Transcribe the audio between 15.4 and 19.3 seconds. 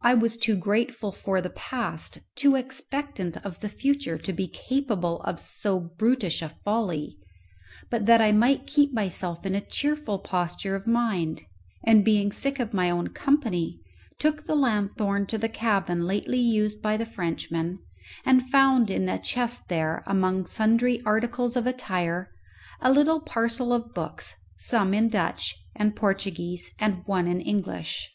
cabin lately used by the Frenchman, and found in a